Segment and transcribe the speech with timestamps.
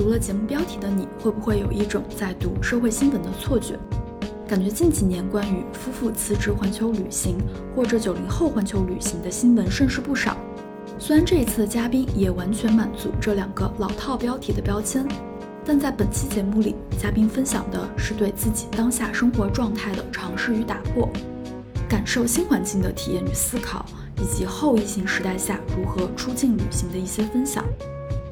[0.00, 3.78] 读了节目标题的你会不会有一种在读社会新闻的错觉？
[4.48, 7.36] 感觉近几年关于夫妇辞职环球旅行
[7.76, 10.38] 或者九零后环球旅行的新闻甚是不少。
[10.98, 15.06] 虽然这一次的嘉宾也完全满足这两个老套标题的标签，
[15.66, 21.06] 但在本期节目里，嘉宾分享的是对自己当下生活状态的尝试与打破，
[21.86, 23.84] 感受新环境的体验与思考，
[24.16, 27.62] 以及后疫情时代下如何出境旅行的一些分享。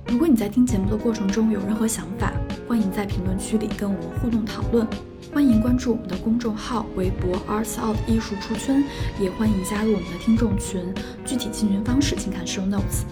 [0.08, 2.32] 如果你在听节目的过程中有任何想法，
[2.66, 4.86] 欢迎在评论区里跟我们互动讨论。
[5.34, 8.82] 欢迎关注我们的公众号、微博 Arts Out 艺术出圈，
[9.20, 10.82] 也欢迎加入我们的听众群。
[11.26, 13.04] 具体进群方式请看 Show Notes。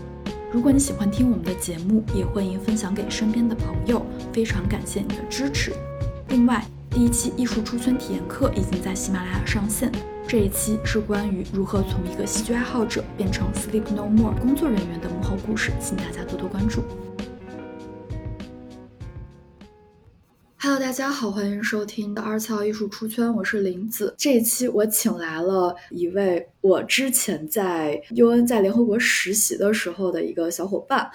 [0.50, 4.04] 如果你喜欢听我们的节目，也欢迎分享给身边的朋友。
[4.32, 5.74] 非常感谢你的支持。
[6.30, 9.92] 另外，第一期艺术出圈体验课已经在喜马拉雅上线。
[10.28, 16.82] 这一期是关于如何从一个戏剧爱好者变成 Sleep No More 工作人员的幕后故事，请大家多多关注。
[20.58, 24.12] Hello，大家好，欢迎收听的二次艺术出圈，我是林子。
[24.18, 26.48] 这一期我请来了一位。
[26.66, 31.08] 我之前在 UN 在联合国实习的时候的一个小伙伴，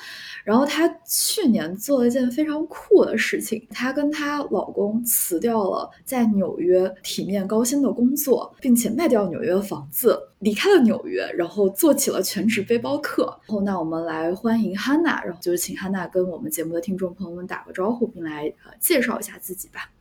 [0.45, 13.25] 然后她去年做了一件非常酷的事情，她跟她老公辞掉了在纽约体面高薪的工作，并且卖掉纽约的房子，离开了纽约，然后做起了全职背包客。
[13.47, 19.91] 然后那我们来欢迎 Hanna，然后就是请 Hanna 跟我们节目的听众朋友们打个招呼，并来呃介绍一下自己吧。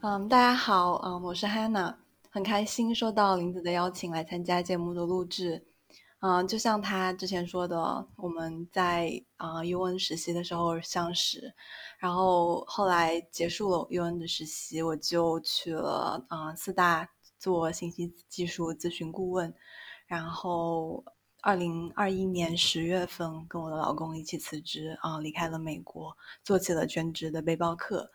[0.00, 2.01] 嗯，大家好，嗯，我是 Hanna。
[2.34, 5.66] 很开心受到林子的邀请来参加节目的录制，
[6.20, 11.52] 嗯，就像他之前说的，我们在啊 UN 实习的时候相识，
[11.98, 17.06] 然后后来结束了 UN 的实习，我就去了啊四大
[17.38, 19.52] 做信息技术咨询顾问，
[20.06, 21.04] 然后
[21.42, 28.10] 二零二一年十月份跟我的老公一起辞职啊离开了美国，做起了全职的背包客。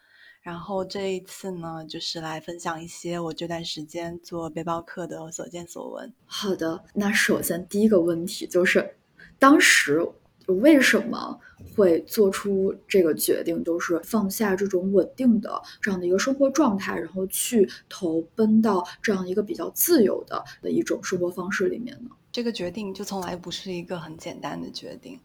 [0.48, 6.13] 然后这一次呢，就是来分享一些我这段时间做背包客的所见所闻。
[6.25, 8.96] 好的，那首先第一个问题就是，
[9.38, 10.09] 当时
[10.46, 11.38] 为什么
[11.75, 22.09] 会做出这个决定，就是放下这种稳定的这样的一个生活状态，然后去投奔到这样一个比较自由的的一种生活方式里面呢？
[22.31, 25.19] 这个决定就从来不是一个很简单的决定。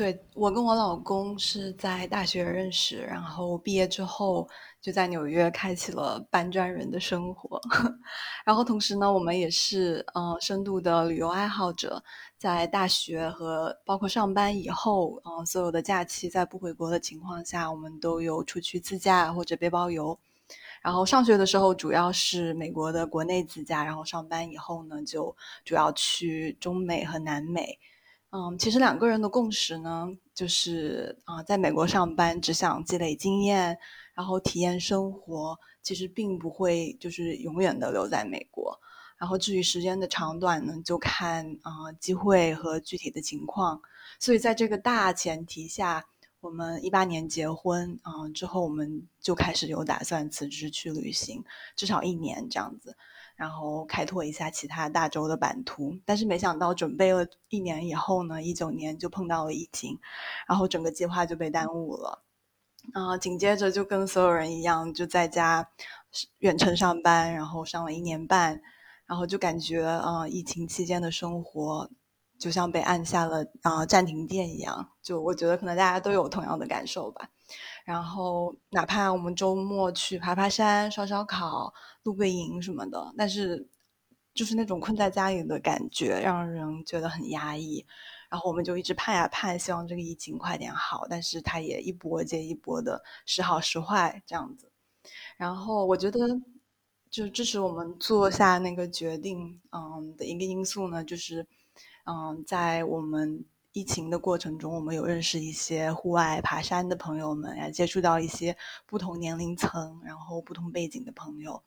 [0.00, 4.48] 对我跟我老公是在大学认识，然后毕业之后
[4.80, 7.60] 就在纽约开启了搬砖人的生活。
[8.46, 12.02] 然后同时呢，我们也是呃深度的旅游爱好者，
[12.38, 20.18] 在大学和包括上班以后，呃所有的假期在不回国的情况下，我们都有出去自驾或者背包游。
[20.80, 27.78] 然后上学的时候主要是美国的国内自驾，然后上班以后呢，就主要去中美和南美。
[28.32, 33.76] 嗯，其实两个人的共识呢，就是啊，在美国上班只想积累经验，
[34.14, 38.78] 然后体验生活，其实并不会就是永远的留在美国。
[39.18, 43.82] 然后至于时间的长短呢，就看啊机会和具体的情况。
[44.20, 46.06] 所以在这个大前提下，
[46.40, 52.96] 我们一八年结婚啊之后，我们就开始有打算辞职去旅行，至少一年这样子。
[53.40, 59.98] 然后开拓一下其他大洲的版图，但是没想到准备了一年以后呢，一九年就碰到了疫情，
[60.46, 62.22] 然后整个计划就被耽误了。
[62.92, 65.70] 啊，紧接着就跟所有人一样，就在家
[66.40, 68.60] 远程上班，然后上了一年半，
[69.06, 71.88] 然后就感觉啊，疫情期间的生活
[72.38, 74.90] 就像被按下了啊暂停键一样。
[75.00, 77.30] 就我觉得可能大家都有同样的感受吧。
[77.84, 81.72] 然后哪怕我们周末去爬爬山、烧烧烤。
[82.02, 83.68] 露个营什么的，但是
[84.32, 87.84] 就是那种困在家里的感觉，让人觉得很压抑。
[88.30, 94.72] 然后我们就一直盼呀盼，希望这个疫情快点好，但是它也一波接一波的时好时坏这样子。
[95.36, 96.18] 然后我觉得，
[97.10, 101.46] 就支持我们做下那个决定，嗯的一个因素呢，就是
[102.06, 103.44] 嗯，在我们。
[103.72, 111.62] 疫情的过程中，我们有认识一些户外爬山的朋友们，也接触到一些不同年龄层、然后不同背景的朋友，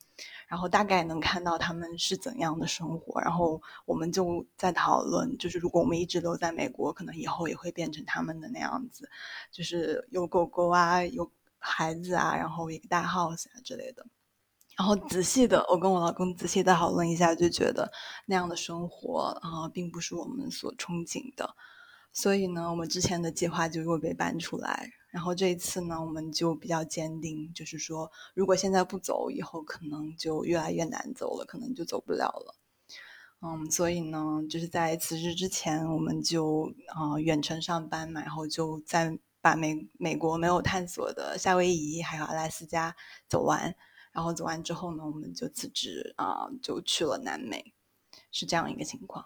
[0.47, 3.21] 然后大概能看到他们是怎样的生活。
[3.21, 9.09] 然后我们就在讨论，就是如果我们一直留在美国，可能以后也会变成他们的那样子，
[9.49, 14.05] 就是有狗狗啊，有孩子啊，然后一个大 house 啊之类的。
[14.75, 17.89] 然后仔细的，我跟我老公仔细的讨论一下，就觉得
[18.25, 21.55] 那样的生活啊，并不是我们所憧憬的。
[22.13, 24.91] 所以呢，我们之前的计划就又被搬出来。
[25.09, 32.55] 然后这一次呢，我们就比较坚定，就是说，如果现在不走，以后可能就越来越难走了，可能就走不了了。
[33.41, 42.95] 嗯，所以呢，就是在辞职之前，我们就啊远程上班嘛，然后就在把美美国没有探索的夏威夷还有阿拉斯加
[43.27, 43.75] 走完，
[44.13, 47.73] 然后走完之后呢，我们就辞职啊，就去了南美，
[48.31, 49.25] 是这样一个情况。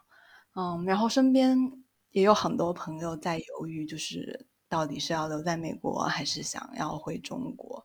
[0.55, 1.71] 嗯，然后身边
[2.11, 7.83] 也有很多朋友在犹豫，就是到底是要留在美国还是想要回中国。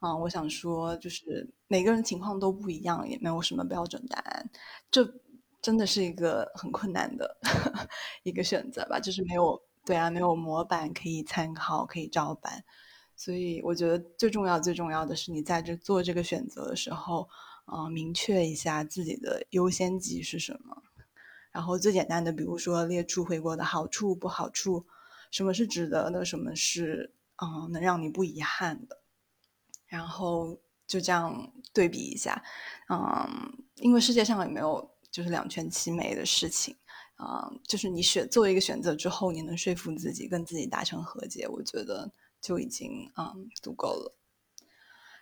[0.00, 4.50] 啊，我想说，就是每个人情况都不一样，也没有什么标准答案。
[4.90, 5.08] 这
[5.60, 7.36] 真的是一个很困难的
[8.24, 12.64] 一个选择吧，就是没有对啊，没有模板可以参考，可以照搬。
[13.14, 17.28] 所以我觉得最重要、最重要的是，你在这做这个选择的时候，
[17.66, 20.82] 啊，明确一下自己的优先级是什么。
[21.52, 24.86] 然后最简单的，比如说列出回国的好处、不好处，
[25.30, 28.98] 什么是值得的，什么是嗯能让你不遗憾的。
[29.86, 32.42] 然后就这样对比一下，
[32.88, 36.74] 嗯，因为世界上也没有就是两全其美的事情，
[37.18, 42.10] 嗯，就是你选做一个选择之后，你能说服自己跟自己达成和解，我觉得
[42.40, 44.16] 就已经嗯足够了。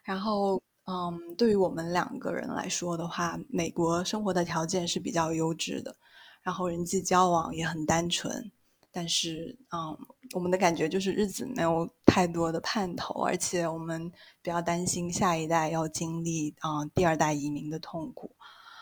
[0.05, 5.97] 然后嗯，对于我们两个人来说的话，美国生活的条件是比较优质的，
[6.43, 8.51] 然后人际交往也很单纯。
[8.93, 9.97] 但是，嗯，
[10.35, 14.11] 我们的感觉就是日子没有太多的盼头，而且我们
[14.43, 18.35] 比较担心下一代要经历啊第二代移民的痛苦，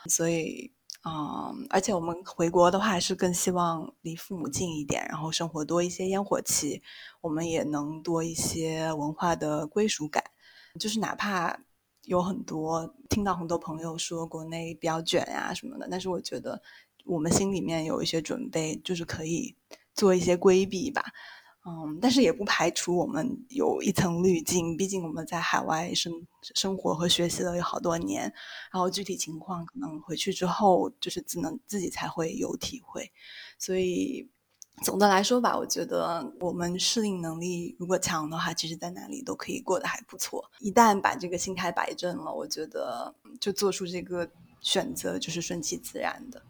[0.09, 0.73] 所以，
[1.05, 6.83] 嗯，而且我们回国的话是更希望离父母近一点，然后生活多一些烟火气，
[7.21, 10.25] 我们也能多一些文化的归属感。
[10.81, 11.61] 就是哪怕
[12.05, 16.63] 有很多听到很多朋友说国内比较卷呀什么的，但是我觉得
[17.09, 19.57] 我们心里面有一些准备，就是可以。
[19.95, 21.05] 做一些规避吧，
[21.67, 26.13] 嗯，但是也不排除我们有一层滤镜，毕竟我们在海外生
[26.55, 28.33] 生活和学习了有好多年，
[28.71, 33.11] 然后具体情况可能回去之后就是只能自己才会有体会。
[33.59, 34.31] 所以
[34.85, 40.49] 总的来说吧，我觉得我们适应能力如果强的话，其实在哪里都可以过得还不错。
[40.61, 44.31] 一旦把这个心态摆正了，我觉得就做出这个
[44.61, 46.41] 选择就是顺其自然的。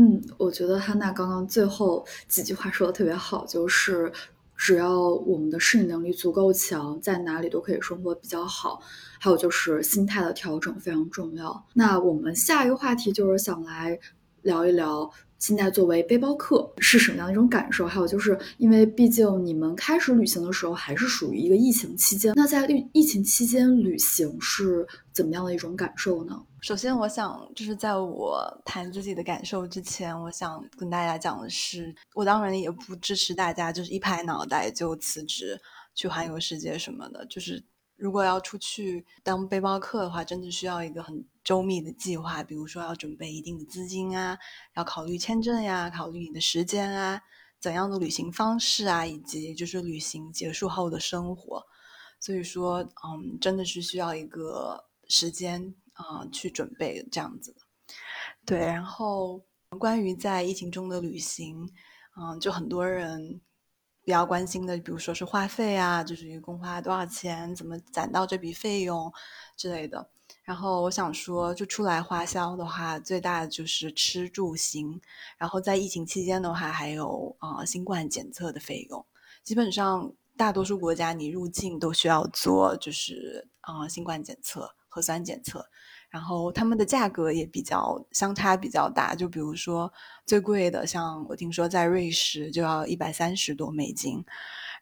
[0.00, 4.12] 嗯，我觉得汉娜刚刚最后几句话说的特别好，就是
[4.56, 8.80] 只要我们的适应能力足够强，在哪里都可以生活比较好。
[9.18, 11.66] 还有就是心态的调整非常重要。
[11.74, 13.98] 那我们下一个话题就是想来
[14.42, 15.10] 聊一聊。
[15.38, 17.86] 现在作为背包客是什么样的一种感受？
[17.86, 26.42] 还有就是，因为毕竟你们开始旅行的时候还是属于一个疫情期间，那在疫疫情期间旅行是怎么样的一种感受呢？
[26.60, 35.60] 首先，我想就是在我谈自己的感受之前，我想跟大家讲的是，我当然也不支持大家就是一拍脑袋就辞职
[35.94, 37.64] 去环游世界什么的，就是。
[37.96, 44.36] 如果要出去当背包客的话，真的需要一个很周密的计划，比如说要准备一定的资金啊，
[44.74, 47.22] 要考虑签证呀，考虑你的时间啊，
[47.58, 51.64] 怎样的旅行方式啊，以及就是旅行结束后的生活。
[52.20, 57.56] 所以说，嗯，真的是需要一个时间啊去准备这样子。
[58.44, 59.42] 对，然后
[59.78, 61.66] 关于在疫情中的旅行，
[62.20, 63.40] 嗯，就很多人。
[64.04, 69.12] 比较关心的，比如说是话费啊，就是一共花多少钱，怎么攒到这笔费用
[69.54, 70.10] 之类的。
[70.48, 74.98] 然后我想说，就出来花销的话，最大的就是吃住行。
[75.36, 79.04] 然后在疫情期间的话，还有啊新冠检测的费用。
[79.44, 85.68] 基本上大多数国家你入境都需要做，就是啊新冠检测、核酸检测。
[86.08, 89.92] 然后他们的价格也比较相差比较大，就比如说
[90.24, 94.24] 最贵的，像我听说在瑞士就要一百三十多美金，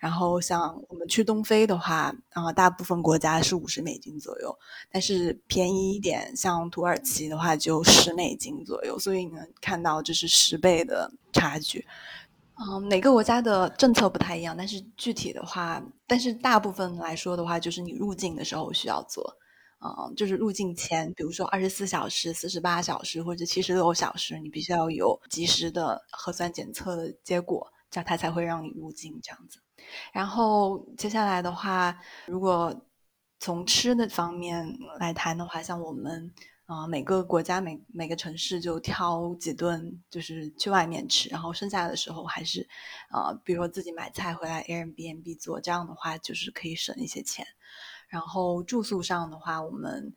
[0.00, 4.56] 然后像我们去东非的话，啊，大部分国家是五十美金左右，
[4.90, 11.86] 但是便宜一点，像土耳其的话就十美金左右，所以你能看到这是十倍的差距。
[12.58, 19.36] 嗯，每个国家的政策不太一样，但是具体的话，但是大部分来说的话，就是你入境的时候需要做。
[19.78, 29.58] 嗯，就是入境前，比如说二十四小时、四十八小时或者七十六小时，你必须要有及时的核酸检测的结果，这样他才会让你入境这样子。
[30.12, 32.74] 然后接下来的话，如果
[33.38, 36.32] 从吃的方面来谈的话，像我们
[36.66, 42.66] 啊，每个国家每每个城市就挑几顿，就是去外面吃，然后剩下的时候还是
[43.10, 47.46] 啊，比如说自己买菜回来 Airbnb 做，这样的话就是可以省一些钱。
[48.08, 50.14] 然后住宿上的话，我们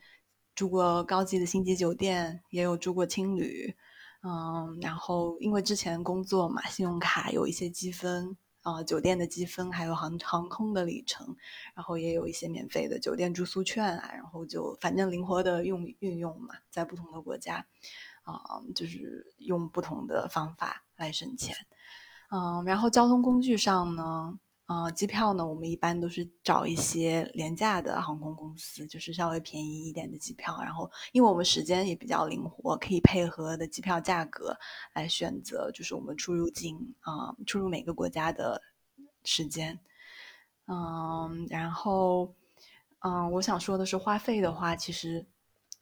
[0.55, 3.75] 住过高级的星级酒店，也有住过青旅，
[4.23, 11.35] 嗯，然后因为之前工作嘛，信用卡有一些积分，啊，酒店的积分，还有航航空的里程，
[11.73, 17.65] 然后也有一些免费的酒店住宿券啊，然后就反正灵活的用运用嘛，在不同的国家，
[18.23, 21.55] 啊，就是用不同的方法来省钱，
[22.31, 24.39] 嗯，然后交通工具上呢。
[24.69, 30.61] 呃，机票呢，我们一般都是找一些廉价的航空公司，就是稍微便宜一点的机票。
[30.61, 34.55] 然后，因为我们时间也比较灵活，可以配合的机票价格
[34.93, 38.61] 来选择，就是我们出入境啊，出入每个国家的
[39.23, 39.79] 时间。
[40.67, 42.35] 嗯，然后，
[42.99, 45.25] 嗯，我想说的是，花费的话，其实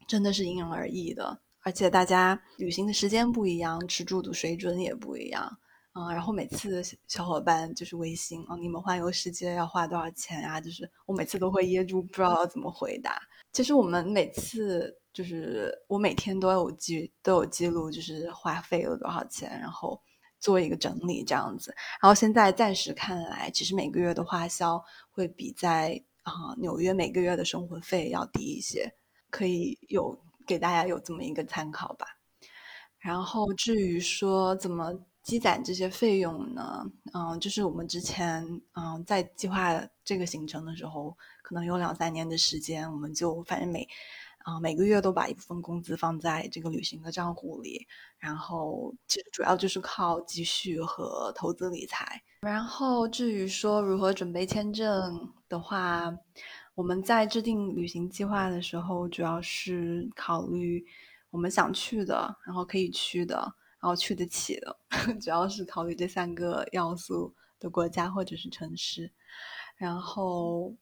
[0.07, 5.59] 真的是因人而异的，而且大家旅行的时间不一样，吃住的水准也不一样。
[5.97, 10.61] 嗯，然后每次小伙伴就是微信啊，你们环游世界要花多少钱啊？
[10.61, 13.19] 就是我每次都会噎住，不知道要怎么回答。
[13.51, 19.99] 其实我们每次就是我每天都有记都有记录，就是花费了多少钱，然后
[20.39, 21.73] 做一个整理这样子。
[21.99, 28.93] 然后现在暂时看来，其实每个月的花销会比在啊纽约每个月的生活费要低一些，
[29.31, 32.05] 可以有给大家有这么一个参考吧。
[32.99, 34.93] 然后至于说怎么。
[35.27, 43.85] 积攒这些费用呢，嗯，就是我们之前嗯在计划这个行程的时候，可能有两三年的时间，我们就反正每
[44.45, 47.85] 啊每个月都把一部分工资放在这个旅行的账户里，
[48.17, 52.23] 然后其实主要就是靠积蓄和投资理财。
[52.39, 56.17] 然后至于说如何准备签证的话，
[56.73, 60.85] 我们在制定旅行计划的时候，主要是考虑
[61.31, 63.53] 我们想去的，然后可以去的。
[63.87, 64.77] 然后去得起的，
[65.21, 69.09] 主要是考虑这三个要素的国家或者是城市。
[69.77, 70.75] 然后，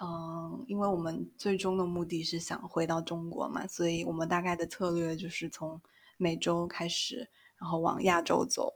[0.00, 5.82] 嗯，因为我们最终的目的是想回到中国嘛，所以我们大概的策略就是从
[6.18, 7.28] 美洲开始，
[7.58, 8.72] 然后往亚洲走。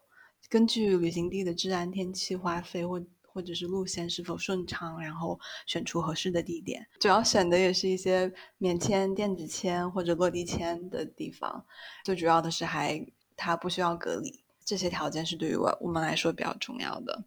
[0.51, 5.39] 根据旅行地的治安、天气、花费或或者是路线是否顺畅，然后
[5.69, 6.85] 选出合适的地点。
[6.99, 11.65] 主要选的也是一些免签、电子签或者落地签的地方。
[12.05, 13.07] 最主要的是还。
[13.37, 17.25] 它不需要隔离，这些条件是对于我我们来说比较重要的。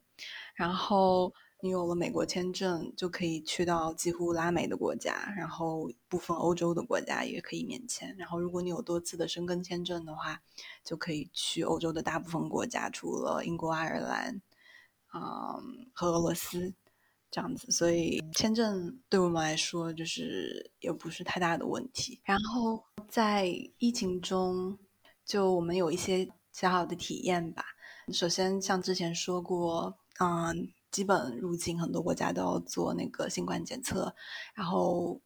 [0.55, 8.13] 然后你有了美国签证，就可以去到几乎拉美的国家，然后部分欧洲的国家也可以免签。
[8.17, 10.41] 然后如果你有多次的申根签证的话，
[10.83, 14.41] 就可以去欧洲的大部分国家，除了英国、爱尔兰，
[15.13, 16.73] 嗯，和俄罗斯
[17.31, 17.71] 这样子。
[17.71, 22.19] 所以签证对我们来说就是也不是太大的问题。
[22.25, 23.47] 然后在
[23.77, 24.77] 疫情中。
[25.29, 27.63] 就我们有一些小小的体验吧。
[28.11, 34.15] 首先，像之前说过，嗯，基本入境很多国家都要做那个新冠检测。
[34.55, 35.21] 然后，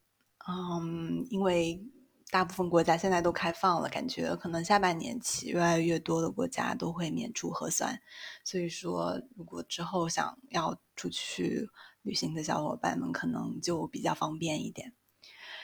[0.45, 1.81] 嗯，因为
[2.29, 7.97] 大部分国家现在都开放了，感觉可能下半年起越来越多的国家都会免除核酸。
[8.43, 11.69] 所以说，如果之后想要出去
[12.01, 14.91] 旅行的小伙伴们，可能就比较方便一点。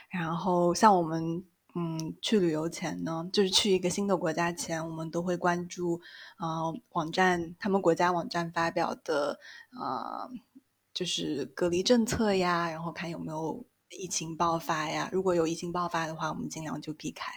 [0.10, 1.44] 然后，像我们。
[1.76, 6.02] 嗯，去旅游前呢，就是去一个新的国家前，我们都会关注，
[6.40, 9.40] 呃，网站他们国家网站发表的，
[9.80, 10.30] 呃，
[10.94, 15.10] 就是隔离政策呀，然后看有没有疫情爆发呀。
[15.12, 17.32] 如果有疫情爆发的话，我们尽量就避开。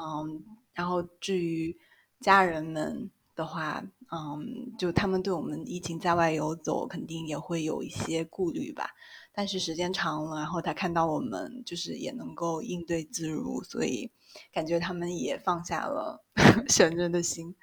[0.00, 1.76] 嗯，然后至于
[2.20, 8.90] 家人们的话，嗯，就他们对我们疫情在外游走，肯定也会有一些顾虑吧。
[9.32, 14.10] 但是时间长了，然后他看到我们就是也能够应对自如，所以
[14.52, 16.24] 感觉他们也放下了
[16.68, 17.54] 悬着的心。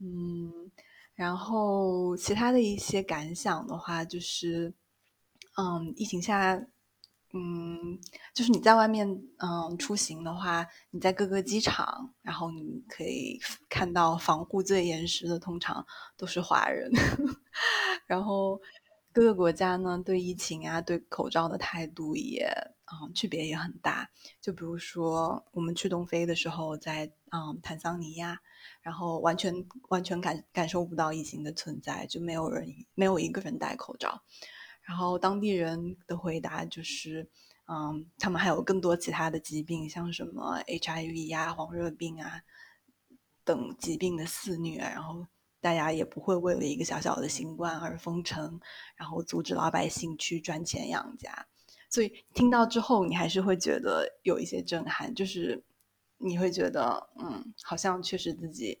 [0.00, 0.70] 嗯，
[1.14, 4.74] 然后其他的一些感想的话，就是，
[5.56, 6.60] 嗯，疫情下，
[7.32, 7.98] 嗯，
[8.34, 9.06] 就是你在外面
[9.38, 16.90] 嗯出行的话，你在各个机场，然后你可以看到防护最严实的，通常都是华人，
[18.06, 18.60] 然后。
[19.10, 22.46] 各个国家呢，对疫情啊，对口罩的态度也，
[22.92, 24.08] 嗯，区别也很大。
[24.40, 28.40] 就比如说，我们去东非的时候，在嗯坦桑尼亚，
[28.80, 34.22] 然后完全完全感感受不到疫情的存在，就没有人没有一个人戴口罩。
[34.88, 37.28] 然后当地人的回答就是，
[37.66, 42.40] 嗯，他们还有更多其他的疾病，像什么 HIV 呀、黄热病啊
[43.44, 45.26] 等疾病的肆虐，然后。
[45.60, 48.60] 大家也不会为了一个小小的新冠而封城，
[48.94, 51.48] 然后阻止老百姓去赚钱养家。
[51.90, 55.64] 所以听到之后，你还是会觉得有一些震撼，就是
[56.18, 58.80] 你会觉得，嗯，好像确实自己，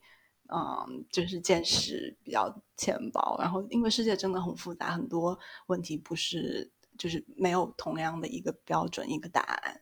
[0.52, 3.36] 嗯，就是见识比较浅薄。
[3.38, 9.80] 然后，因为世界真的很复杂，很多问题不是就是没有同样的一个标准一个答案。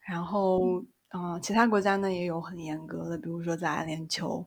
[0.00, 4.46] 然后，嗯，其他国家呢也有很严格的，比如说在阿联酋。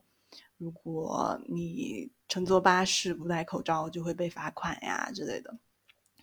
[0.58, 5.58] 如果你乘坐巴士不戴口罩，就会被罚款呀之类的。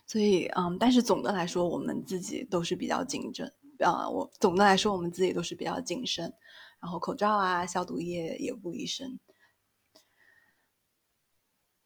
[0.06, 3.52] 所以，嗯，但是总的来说，我们自己都是比较谨慎。
[3.80, 6.32] 啊，我总的来说，我们自己都是比较谨慎。
[6.80, 9.18] 然后，口罩啊，消毒液也不离身。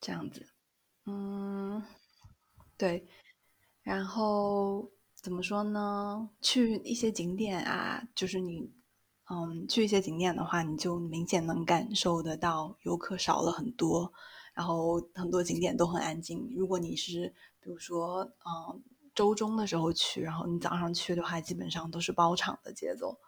[0.01, 0.47] 这样子，
[1.07, 1.83] 嗯，
[2.77, 3.07] 对，
[3.83, 6.29] 然后怎么说呢？
[6.41, 8.71] 去一些景点啊，就是你，
[9.31, 14.13] 嗯，去一些景点的话，你就明显能感受得到游客少了很多，
[14.53, 16.53] 然后很多景点都很安静。
[16.55, 18.85] 如果你是比如说，嗯，
[19.15, 23.19] 周中的时候去，然后你早上去的话，基本上都是包场的节奏。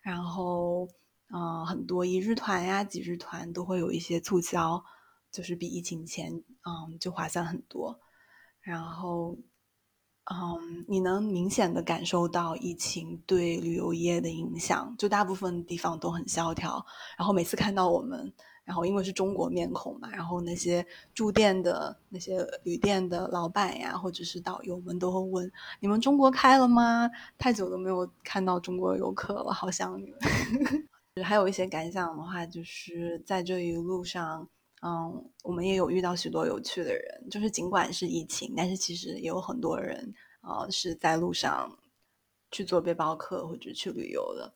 [0.00, 0.88] 然后，
[1.32, 4.84] 嗯，很多一日团呀、几日团都会有一些促销，
[5.32, 7.98] 就是比疫情前，嗯，就划算很多。
[8.60, 9.36] 然后，
[10.30, 16.84] 嗯，你能明显的感受到疫情对旅游业的影响，就大部分地方都很萧条。
[17.18, 18.32] 然后每次看到我们，
[18.64, 27.10] 然后因为是中国面孔嘛，然后那些住店的那些旅店的老板呀，或者是导游们都会问：“你们中国开了吗？
[27.36, 30.18] 太久都没有看到中国游客了，好想你们。”
[31.22, 34.48] 还有一些感想的话，就是在这一路上。
[34.86, 41.78] 嗯，我们也有遇到许多有趣的人，就是尽管是疫情，但是其实也有很多人啊是在路上
[42.50, 44.52] 去做背包客或者去旅游的。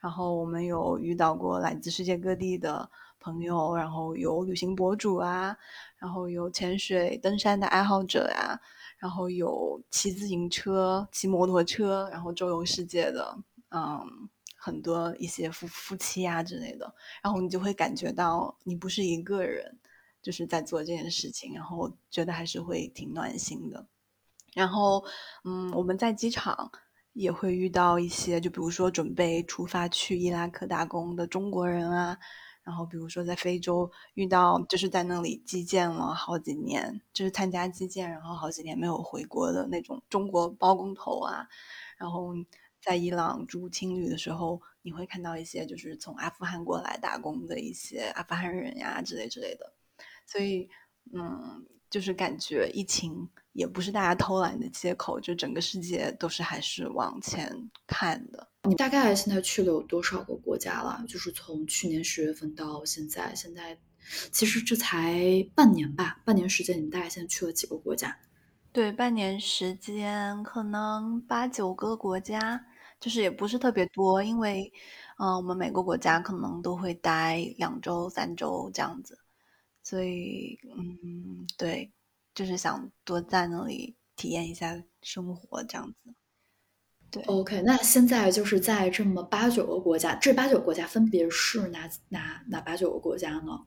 [0.00, 2.88] 然后我们有遇到过来自世界各地的
[3.20, 5.54] 朋友，然后有旅行博主啊，
[5.98, 8.58] 然后有潜水、登山的爱好者呀，
[8.98, 13.36] 然后有骑自行车、骑摩托车，然后周游世界的，
[13.70, 14.30] 嗯。
[14.66, 16.92] 很多一些夫夫妻啊之类的，
[17.22, 19.78] 然后你就会感觉到你不是一个人，
[20.20, 23.86] 就是在做这件事情，然后觉得还是会挺暖心的。
[24.54, 25.04] 然后，
[25.44, 26.68] 嗯，我们在机场
[27.12, 32.18] 也会遇到一些，就比如说准备出发去伊拉克打工的中国人啊，
[32.64, 41.46] 然后比如说在非洲遇到就是在那里基建了好几年，就是参加基建，然后好几年没有回国的那种中国包工头啊，
[41.96, 42.34] 然后。
[42.86, 49.72] 在伊朗住青旅的时候，你会看到一些就是从阿富汗过来打工的一些阿富汗人呀之类之类的，
[50.24, 50.68] 所以
[51.12, 57.52] 嗯，就是感觉疫情也不是大家偷懒的借口，就整个世界都是还是往前
[57.88, 58.46] 看的。
[58.62, 61.04] 你大概现在去了有多少个国家了？
[61.08, 63.76] 就是从去年十月份到现在，现在
[64.30, 68.16] 其实这才半年吧，半年时间，你大概现在去了几个国家？
[68.70, 72.64] 对，半年时间可能八九个国家。
[72.98, 74.72] 就是也不是特别多，因为，
[75.18, 79.18] 嗯，我们每个国家可能都会待两周、三周这样子，
[79.82, 81.92] 所以，嗯，对，
[82.34, 86.14] 就是想多在那里体验一下生活这样子。
[87.10, 93.66] 对，OK，那现在就是在这么八九个国家，这八九个国家分别是哪哪哪八九个国家呢？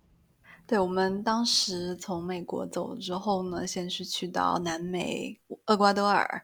[0.67, 6.43] 对，我们当时从美国走了之后呢，先是去到南美厄瓜多尔。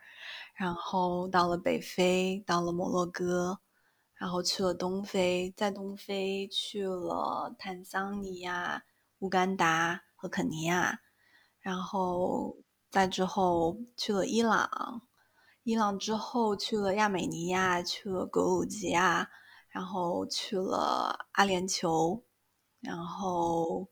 [0.55, 3.59] 然后到了北非，到了摩洛哥，
[4.13, 8.85] 然后去了东非，在东非去了坦桑尼亚、
[9.19, 11.01] 乌干达和肯尼亚，
[11.59, 12.55] 然后
[12.89, 15.01] 再之后去了伊朗，
[15.63, 19.29] 伊朗之后去了亚美尼亚，去了格鲁吉亚，
[19.67, 22.23] 然后去了阿联酋，
[22.79, 23.89] 然后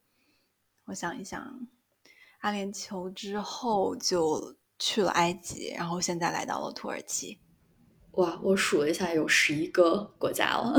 [0.86, 1.67] 我想一想，
[2.39, 4.56] 阿联酋之后就。
[4.80, 7.40] 去了埃及，然后现在来到了土耳其。
[8.12, 10.76] 哇，我数了一下，有十一个国家了。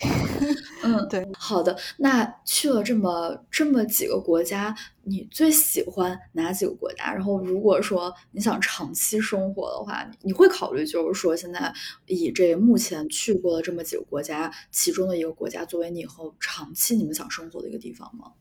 [0.84, 1.74] 嗯，对，好的。
[1.96, 7.14] 那去了这么这么几个国家，你最喜欢哪几个国家？
[7.14, 11.72] 然后，如果说你想长期生活的话，你会考虑就是说，现在
[12.04, 18.32] 以这目前去过的这么几个国家，其中的一个国家作为你以后长期你们想生活的一个地方吗？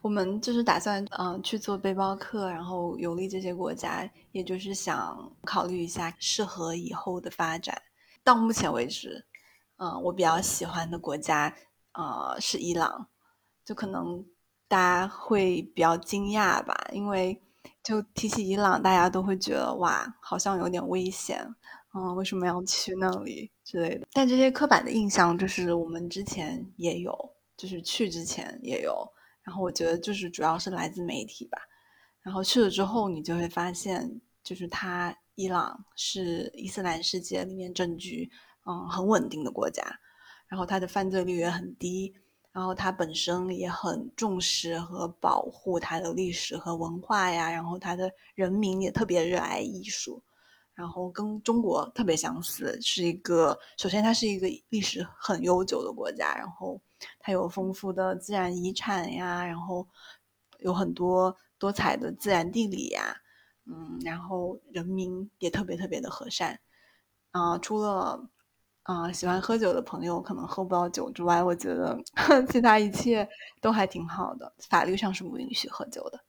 [0.00, 7.80] 我们就是打算，嗯，去做背包客，然后游历这些国家，也就是想考虑一下适合以后的发展。
[8.22, 9.24] 到目前为止，
[9.76, 11.54] 嗯，我比较喜欢的国家，
[11.92, 13.08] 呃，是伊朗。
[13.64, 14.24] 就可能
[14.66, 17.38] 大家会比较惊讶吧，因为
[17.82, 21.46] 就提起伊朗，大家都会觉得哇，好像有点危险，
[21.92, 24.06] 嗯，为什么要去那里之类的。
[24.12, 27.12] 但这些刻板的印象，就是我们之前也有，
[27.58, 29.06] 就是去之前也有。
[29.48, 31.58] 然后我觉得就是主要是来自媒体吧，
[32.20, 38.30] 然后去了之后，你就会发现，就是它伊朗是伊斯兰世界里面政局
[38.66, 39.82] 嗯很稳定的国家，
[40.48, 42.14] 然后它的犯罪率也很低，
[42.52, 50.22] 然后它本身也很重视和保护它的历史和文化呀，然后它的人民也特别热爱艺术，
[50.74, 56.78] 然后跟中国特别相似，是一个首先它是一个历史很悠久的国家，然后。
[57.18, 59.86] 它有丰富的自然遗产呀，然后
[60.60, 63.16] 有很多多彩的自然地理呀，
[63.66, 66.58] 嗯，然后人民也特别特别的和善，
[67.30, 68.28] 啊，除了
[68.82, 71.98] 啊喜欢喝酒的朋友可能喝不到酒之外，我觉得
[72.48, 73.28] 其他一切
[73.60, 76.20] 都还挺好的，法律上是不允许喝酒的。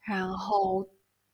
[0.00, 0.88] 然后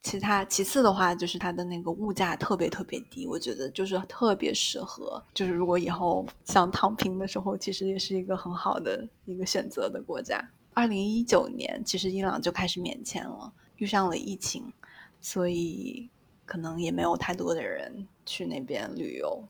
[0.05, 10.39] 其他其次的话，就是它的那个物价特别特别低，我觉得就是特别适合，就是如果以后想躺平的时候，其实也是一个很好的一个选择的国家。
[10.75, 14.71] 二零一九年，其实伊朗就开始免签了，遇上了疫情，
[15.21, 16.09] 所以
[16.45, 19.43] 可能也没有太多的人去那边旅游。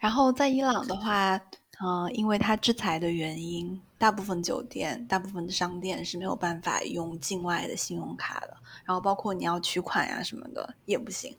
[0.00, 1.40] 然后在伊朗的话。
[1.84, 11.34] 嗯，因为它制裁的原因，大部分酒店、大部分的商店是没有办法用境外的信用卡的，然后包括你要取款呀什么的也不行。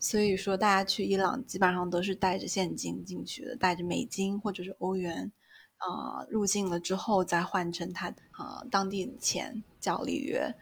[0.00, 5.30] 所以说，大家去伊朗基本上都是带着现金进去的，带着美金或者是欧元，
[5.78, 10.52] 呃，入境了之后再换成他呃当地的钱叫里约，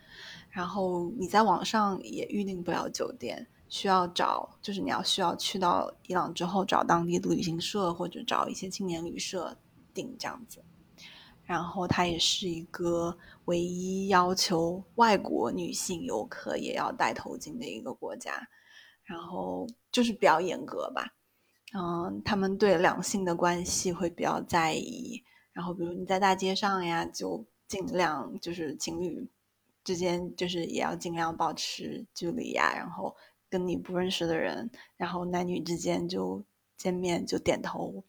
[0.51, 3.47] 然后你在网上也预定不了酒店。
[3.71, 9.57] 需要找，就是你要需要去到伊朗之后找当地的旅行社或者找一些青年旅社
[9.95, 10.63] 订这样子。
[11.47, 18.47] 然后它也是一个唯一要求外国女性游客也要戴头巾的一个国家。
[19.05, 21.15] 然后就是比较严格吧，
[21.73, 25.23] 嗯，他们对两性的关系会比较在意。
[25.53, 29.27] 然后比如你在大街上呀，就尽量就是情侣
[29.83, 33.17] 之间就是也要尽量保持距离呀，然后。
[33.49, 36.45] 跟你不认识的人，然后男女之间就
[36.77, 38.03] 见面就点头，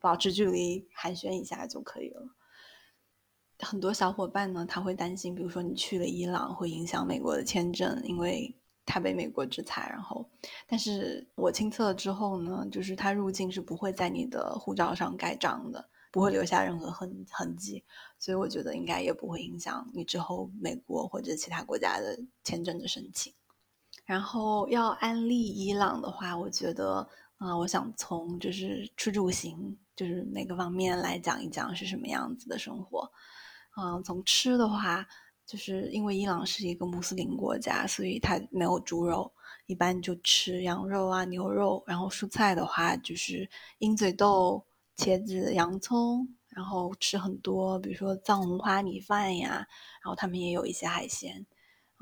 [0.00, 2.22] 保持距离寒暄一下就可以了。
[3.62, 9.88] 很多小伙伴呢，他会担心，比如说你去了伊朗会影响美国的签证，因为他被美国制裁。
[9.90, 10.28] 然后，
[10.66, 17.84] 但是我亲测了之后呢，就是他入境是不会在你的护照上盖章的，不会留下任何痕痕迹，
[18.18, 23.32] 所以我觉得应该也不会影响你之后美国或者其他国家的签证的申请。
[24.04, 33.08] 然后要安利伊朗的话，我觉得，啊，我想从就是吃住行，就是每个方面来讲一讲是什么样子的生活。
[33.76, 35.06] 嗯，从吃的话，
[35.46, 39.32] 就是因为伊朗是一个穆斯林国家，所以它没有猪肉，
[39.66, 41.82] 一般就吃羊肉啊、牛肉。
[41.86, 44.64] 然后蔬菜的话，就是鹰嘴豆、
[44.96, 49.66] 茄子、洋葱，然后吃很多，比如说藏红花米饭呀。
[50.02, 51.46] 然后他们也有一些海鲜。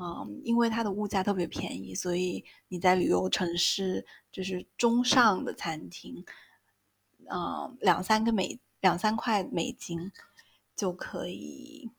[0.00, 6.24] 嗯，因为它的物价特别便宜，所以你在旅游城市就是中上的餐厅，
[7.28, 10.12] 嗯，两三个美两三块美金
[10.78, 11.90] 就可以，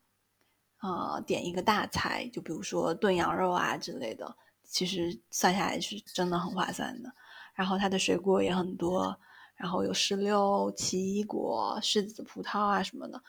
[0.82, 7.14] 呃，点一个大菜，就比如说炖羊肉啊之类的，其实算下来是真的很划算的。
[7.54, 9.16] 然后它的水果也很多，
[9.56, 13.22] 然后有石榴、奇异果、柿子、葡萄啊什么的，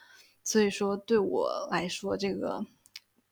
[0.44, 2.64] 所以说对我来说，这个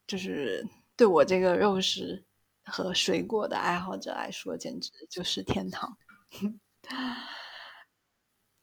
[0.07, 0.66] 就是。
[0.98, 2.26] 对我这个肉食
[2.64, 5.96] 和水果的爱好者来说，简直就是天堂。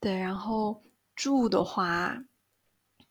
[0.01, 0.83] 对，然后
[1.15, 2.21] 住的话，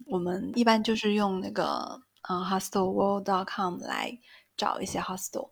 [0.06, 4.18] 我们一般就是用那个嗯，hostelworld.com 来
[4.56, 5.50] 找一些 hostel。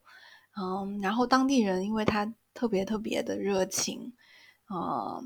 [0.61, 4.13] 嗯，然后当地人因为他特别特别的热情，
[4.69, 5.23] 呃，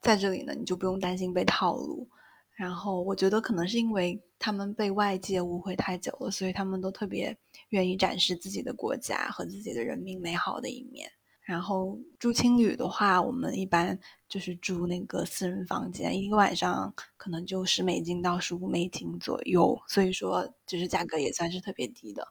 [0.00, 2.08] 在这里呢，你就不用担心被套路。
[2.56, 7.36] 然后我觉得可能是因为他们被外界误会太久了，所以他们都特别
[7.68, 11.08] 愿意展示自己的国家和自己的人民美好的一面。
[11.48, 22.22] 然后住青旅的话，我们一般就是住那个私人房间，一个晚上可能就十美金到十五美金左右，所以说就是价格也算是特别低的。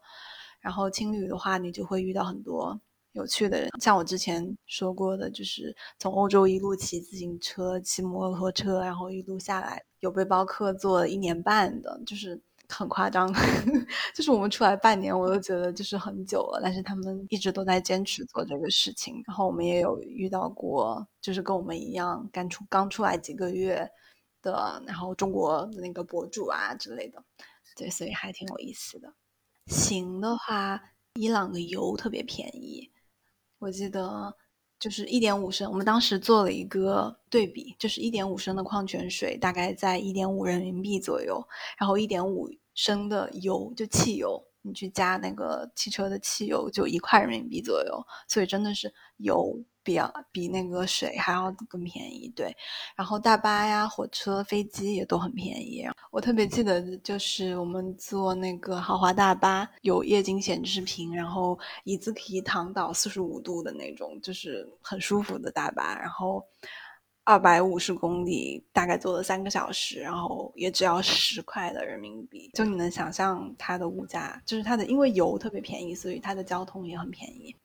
[0.60, 2.80] 然后青旅的话，你就会遇到很多。
[3.14, 13.32] 有趣的人，像我之前说过的，就是从欧洲一路骑自行车、骑摩托车，然后一路下来，有背包客做了一年半的，就是很夸张。
[14.14, 19.22] 就是我们出来半年，我都觉得就是很久了，但是他们一直都在坚持做这个事情。
[19.28, 23.90] 然后我们也有遇到过，就是跟我们一样刚出刚出来几个月
[24.42, 27.24] 的，然后中国那个博主啊之类的，
[27.76, 29.14] 对，所以还挺有意思的。
[29.68, 30.82] 行的话，
[31.16, 32.92] 伊朗的油特别便宜。
[33.60, 34.36] 我记得
[34.80, 41.46] 就是一点五升，我们当时做了一个对比，就是一点五升的矿泉水大概在一点五人民币左右，
[41.78, 49.60] 然后一点五升的油就汽油，你去加那个汽车的汽油就一块人民币左右，所以真的是油。
[49.88, 49.98] 比
[50.34, 52.54] 比那个水还要更便宜，对。
[52.94, 55.88] 然后大巴呀、火车、飞机也都很便宜。
[56.12, 65.98] 我特别记得，就是我们坐那个豪华大巴，有液晶显示屏，然后椅子可以躺倒四十五度的那种，就是很舒服的大巴。
[65.98, 66.44] 然后
[67.24, 72.52] 二百五十公里，大概坐了三个小时，然后也只要十块的人民币。
[72.56, 77.56] 就你能想象它的物价，就是它的，因为油特别便宜，所以它的交通也很便宜。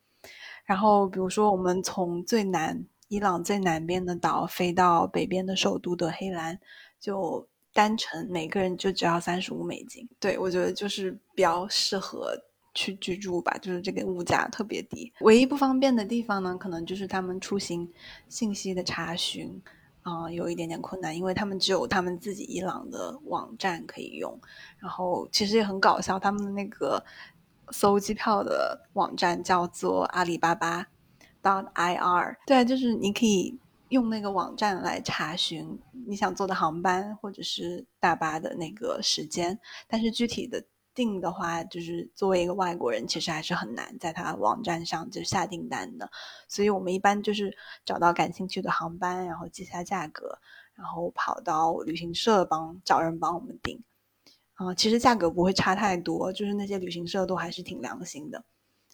[0.65, 6.59] 然后，比如说，我们从最南伊朗最南边的岛飞到北边的首都德黑兰，
[7.01, 10.09] 就单程每个人就只要三十五美金。
[10.21, 12.33] 对我觉得就是比较适合
[12.75, 15.13] 去居住吧，就是这个物价特别低。
[15.21, 17.91] 唯一不方便的地方呢，可能就是他们出行
[18.29, 19.61] 信息的查询
[20.03, 24.39] 啊，有一点点困难，因为他们只有他们自己伊朗的网站可以用。
[24.79, 27.05] 然后其实也很搞笑，他们的那个
[27.71, 30.89] 搜机票的网站叫做阿里巴巴
[31.43, 33.59] dot ir，对，就是你可以。
[33.89, 46.11] 用那个网站来查询你想坐的航班或者是大巴的那个时间，但是具体的订的话，就是作为一个外国人，其实还是很难在他网站上就下订单的。
[46.49, 50.39] 所以我们一般就是找到感兴趣的航班，然后记下价格，
[50.73, 53.79] 然后跑到旅行社帮找人帮我们订。
[54.65, 58.45] 啊，其实价格不会差太多，就是那些旅行社都还是挺良心的，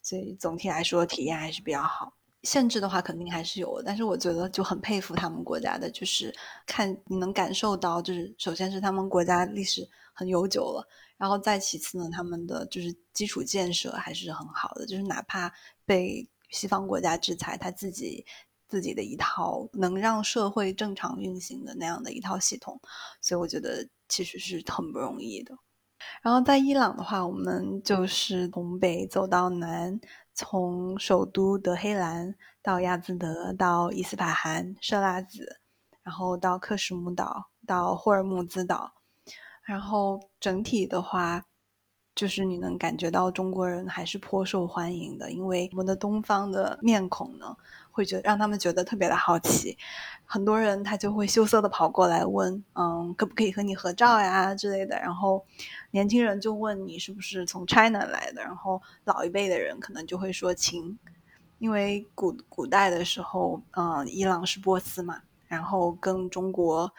[0.02, 2.14] 所以总体来说体验还是比较好。
[2.44, 6.32] 限制的话肯定还是有，但是我觉得就很佩服他们国家的，就是
[6.66, 15.52] 看你能感受到，就是首先是他们国家历史很悠久了，然后再其次呢，他们的就是基础建设还是很好的，就是哪怕
[15.84, 18.24] 被西方国家制裁，他自己
[18.68, 22.80] 自己的一套能让社会正常运行的那样的一套系统，
[23.20, 25.54] 所以我觉得其实是很不容易的。
[26.22, 30.00] 然后在伊朗的话，我们就是从北走到南。
[30.40, 35.58] 从首都德黑兰到亚兹德，到伊斯法罕、设拉子，
[36.04, 38.92] 然后到克什姆岛，到霍尔木兹岛，
[39.64, 41.44] 然后整体的话，
[42.18, 47.56] 就是你能感觉到中国人还是颇受欢迎的，因为我们的东方的面孔呢。
[47.90, 49.76] 会觉得让他们觉得特别的好奇，
[50.24, 54.96] 很多人他就会羞涩的跑过来问，嗯，可不可以和你合照呀之类的。
[55.00, 55.44] 然后
[55.90, 60.96] 年轻人就问你是不是从 China 来的，然后老一辈的人可能就会说亲，
[61.58, 66.92] 因为古古代的时候，嗯，伊朗是波斯嘛，然后跟中国。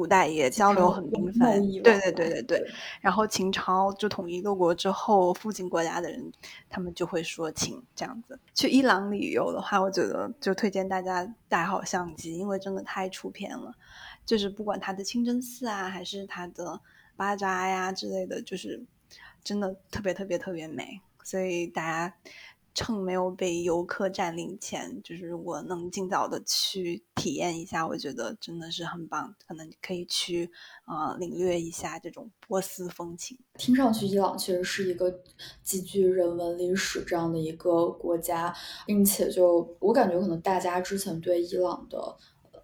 [0.00, 2.70] 古代也交流很频繁，对对对对对。
[3.02, 6.32] 然后秦朝就统一六国之后，附近国家的人
[6.70, 8.40] 他们就会说秦这样子。
[8.54, 13.74] 去伊朗旅游的话，我觉得就推荐大家带好相机，因为真的太出片了。
[14.24, 16.80] 就是不管它的清真寺啊，还是它的
[17.14, 18.82] 巴扎呀之类的，就是
[19.44, 20.98] 真的特别特别特别美。
[21.22, 22.14] 所以大家。
[22.74, 29.34] 趁没有被游客占领前，就是如果能尽早的去体验一下，我觉得真的是很棒。
[29.46, 30.50] 可能可以去
[30.84, 33.38] 啊领略一下这种波斯风情。
[33.54, 35.20] 听上去，伊朗确实是一个
[35.62, 38.54] 极具人文历史这样的一个国家，
[38.86, 42.16] 并且就我感觉，可能大家之前对伊朗的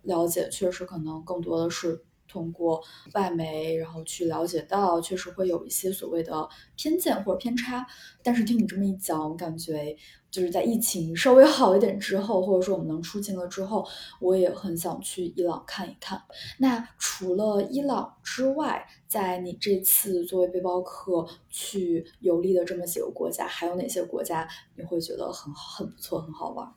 [0.03, 2.05] 了解，确实可能更多的是。
[2.29, 2.83] 通过
[3.15, 7.87] 外媒，然后去了解到，确实会有一些所谓的偏见或者偏差。
[8.23, 9.97] 但是听你这么一讲，我感觉
[10.31, 13.87] 就是在疫情稍微好一点之后，或者说我们能出境了之后，
[14.21, 16.21] 我也很想去伊朗看一看。
[16.59, 26.71] 那除了伊朗之外，在你这次作为背包客去游历的这么几个国家，还有哪些国家你会觉得很、很不错、很好玩？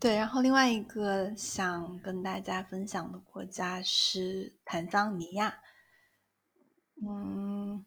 [0.00, 5.58] 对，然后另外一个想跟大家分享的国家是坦桑尼亚。
[7.02, 7.84] 嗯，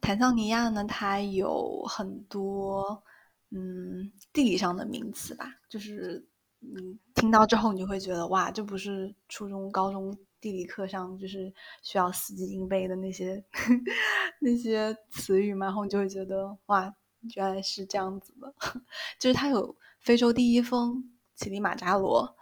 [0.00, 3.02] 坦桑尼亚呢，它有很多
[3.50, 6.24] 嗯地理上的名词吧，就是
[6.60, 13.44] 嗯听到之后你就会觉得哇，这不是初中、高中地理课上就是需要死记硬背的那些
[14.38, 15.66] 那些词语吗？
[15.66, 16.94] 然后你就会觉得哇，
[17.34, 18.54] 原来是这样子的，
[19.18, 19.76] 就是它有。
[20.06, 21.02] 非洲第一峰
[21.34, 22.36] 乞力马扎罗，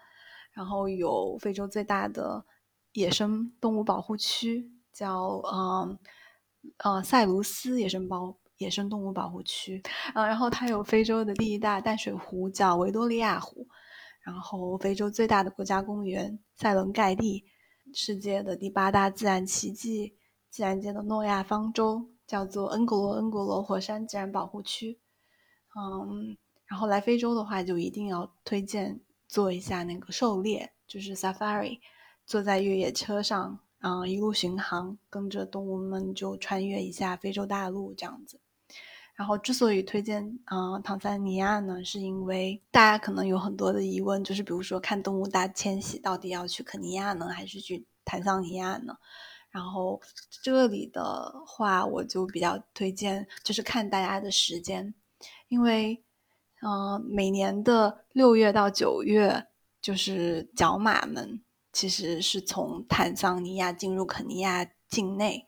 [0.52, 2.44] 然后有非洲最大的
[2.92, 5.98] 野生动物保护区，叫嗯
[6.76, 9.82] 呃塞卢斯野生保野生动物保护区，
[10.14, 13.66] 嗯，然后它有非洲的第一大淡水湖，叫维多利亚湖，
[14.20, 17.46] 然后非洲最大的国家公园塞伦盖蒂，
[17.94, 20.18] 世界的第八大自然奇迹
[20.50, 25.00] 自然界的诺亚方舟，叫做恩格罗恩格罗火山自然保护区，
[25.74, 26.36] 嗯。
[26.66, 28.98] 然后来非洲的话，就一定要推荐
[29.28, 31.78] 做一下那个狩猎，就是 safari，
[32.24, 38.40] 坐在越野车上，嗯，一路巡航，跟着动物们就穿越一下非洲大陆这样子。
[39.14, 48.96] 然后之所以推荐啊坦桑尼亚呢，是因为大家可能有很多的疑问，就是比如说看动物大迁徙，到底要去肯尼亚呢，还是去坦桑尼亚呢？
[49.50, 50.00] 然后
[50.42, 54.94] 这里的话，我就比较推荐，就是看大家的时间，
[55.48, 56.02] 因为。
[56.66, 59.48] 嗯，每年的六月到九月，
[59.82, 61.42] 就是角马们
[61.74, 65.44] 其实是从坦桑尼亚进入肯尼亚境内，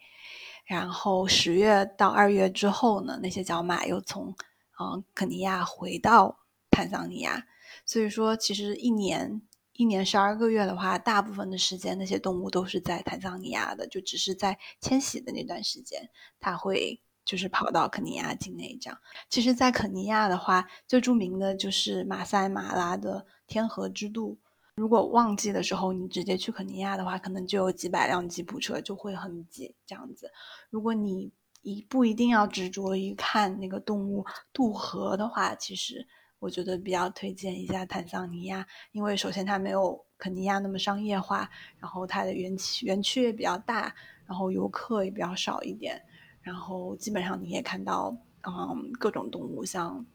[0.66, 4.36] 然后十月到二月之后呢，那些角马又从
[4.78, 7.46] 嗯肯尼亚回到坦桑尼亚。
[7.86, 9.40] 所以说，其实一年
[9.72, 18.98] 一年十二个月的话，大部分的时间那些动物都是在坦桑尼亚的，就只是在迁徙的那段时间，它会就是跑到肯尼亚境内这样。
[19.28, 24.38] 其实，在肯尼亚的话，最著名的就是马赛马拉的天河之渡。
[24.76, 30.30] 如果旺季的时候你直接去肯尼亚的话，可能就有几百辆吉普车，就会很挤这样子。
[30.70, 36.06] 如果你一不一定要执着于看那个动物渡河的话，其实
[36.38, 43.92] 我觉得比较推荐一下坦桑尼亚，因为首先它没有肯尼亚那么商业化，然后它的园区园区也比较大，
[44.26, 46.00] 然后游客也比较少一点。
[46.46, 50.06] 然后基本上你也看到，嗯，各种动物，像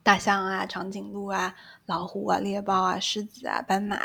[0.00, 1.52] 大象啊、长颈鹿啊、
[1.86, 3.98] 老虎啊、猎豹啊、狮子啊、斑马。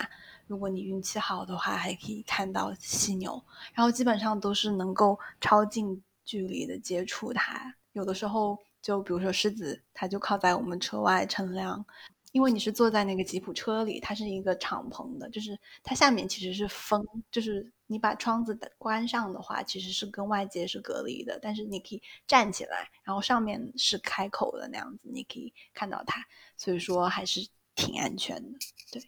[0.47, 3.39] 如果你运气好的话，还可以看到犀牛。
[3.75, 7.75] 然后基本上都是能够超近距离的接触它。
[7.93, 11.85] 有的时候，就比如说狮子，它就靠在我们车外乘凉。
[12.31, 28.59] 因为你是坐在那个吉普车里，它是一个敞篷的，就是它下面其实是风，就是你把窗子关上的话，其实是跟外界是隔离的，但是你可以站起来，然后上面是开口的那样子，你可以看到它，所以说还是挺安全的，
[28.91, 29.01] 对，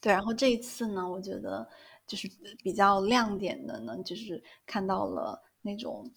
[0.00, 0.12] 对。
[0.12, 1.68] 然后这一次呢，我觉得
[2.06, 2.28] 就是
[2.62, 6.10] 比较亮点的呢，就是看到了那种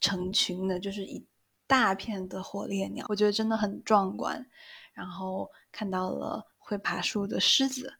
[0.00, 1.24] 成群的，就是一
[1.66, 4.46] 大片的火烈鸟，我觉得真的很壮观。
[4.92, 7.92] 然后看到了会爬树的狮子，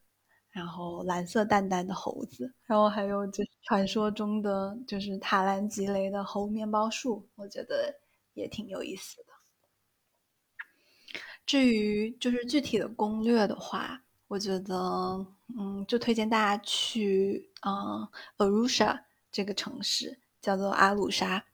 [0.49, 7.93] 然后蓝色淡淡的猴子，然后还有就是传说中的就是塔兰吉雷的猴面包树，我觉得
[8.33, 9.33] 也挺有意思的。
[11.45, 14.75] 至于就是具体的攻略的话，我觉得
[15.57, 18.99] 嗯，就推荐大家去嗯，Arusha
[19.31, 21.45] 这个城市，叫做阿鲁沙。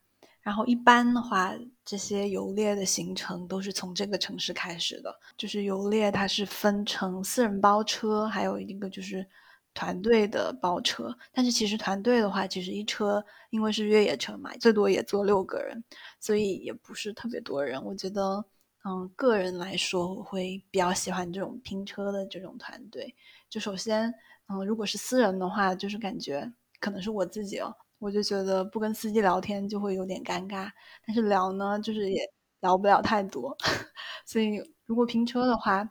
[0.41, 1.53] 然后一般的话，
[1.85, 5.13] 这些游猎的行程都是从这个城市开始的。
[5.37, 9.25] 就是游猎，它是分成私人包车，还有一个就是
[9.73, 11.15] 团队的包车。
[11.31, 15.83] 但是其实团队的话，其实一车因为是越野车嘛，最多也坐六个人，
[16.19, 17.83] 所以也不是特别多人。
[17.83, 18.45] 我觉得，
[18.85, 23.13] 嗯，个人来说，我会比较喜欢这种拼车的这种团队。
[23.49, 24.13] 就首先，
[24.47, 27.75] 嗯，如果是私人的话，就是感觉可能是我自己哦。
[28.03, 30.69] 我就觉得不跟司机聊天就会有点尴尬，
[31.07, 32.19] 但是聊呢，就是也
[32.59, 33.55] 聊不了太多，
[34.27, 35.89] 所以如果拼车的话，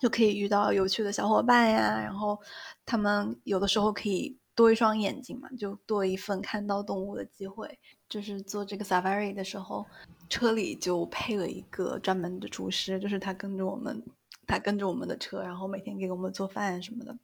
[0.00, 2.38] 就可以遇到有趣的小伙伴呀，然后
[2.86, 7.78] 他们有的时候可以多一双眼睛嘛，就多一份看到动物的机会。
[8.08, 9.84] 就是做这个 safari 的时候，
[10.28, 14.00] 车里就配了一个专门的厨师，就是他跟着我们，
[14.46, 17.16] 他跟着我们的车，然后每天给我们做饭什么的。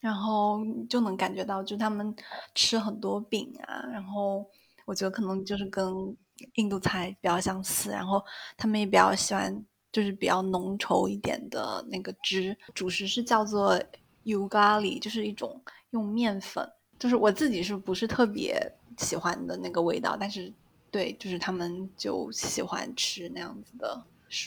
[0.00, 2.14] 然后就能感觉到，就他们
[2.54, 4.44] 吃很多饼啊，然后
[4.86, 6.16] 我觉得可能就是跟
[6.54, 8.24] 印度菜比较相似，然后
[8.56, 12.56] 他们也比较喜欢，就是比较浓稠一点的那个汁。
[12.74, 13.78] 主食是叫做
[14.24, 15.60] ugali，就是一种
[15.90, 16.66] 用面粉，
[16.98, 18.58] 就是我自己是不是特别
[18.96, 20.50] 喜欢的那个味道，但是
[20.90, 24.02] 对，就是他们就喜欢吃那样子的。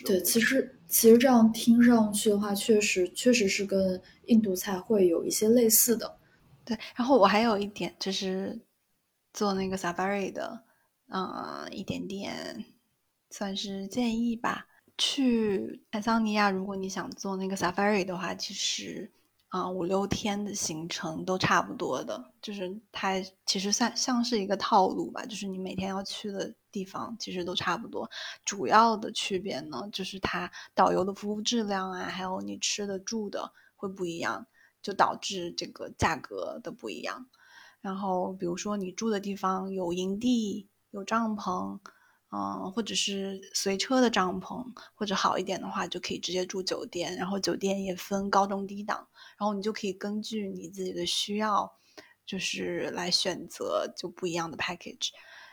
[0.06, 6.18] 对，其实其实这样听上去的话，确实确实是跟印度菜会有一些类似的。
[6.64, 8.60] 对，然后我还有一点就是
[9.34, 10.64] 做那个 safari 的，
[11.10, 12.66] 嗯，一点点
[13.30, 14.68] 算是建议吧。
[14.98, 19.12] 去坦桑尼亚，如果你想做那个 safari 的话，其实。
[19.54, 28.10] 啊，五六天的行程都差不多的，就是它其实算像是一个套路吧，就是你每天要去的地方其实都差不多，
[28.44, 34.48] 主要的区别呢，就是它导游的服务质量啊，还有你吃的住的会不一样，
[34.82, 37.28] 就导致这个价格的不一样。
[37.80, 41.80] 然后比如说你住的地方有营地，有帐篷。
[42.36, 47.16] 嗯，或者是随车的帐篷，或者好一点的话，就可以直接住酒店。
[47.16, 49.08] 然后酒店也分高中低档，
[49.44, 51.70] 然后你就可以根据你自己的需要，
[52.26, 55.10] 就是来选择就不一样的 package。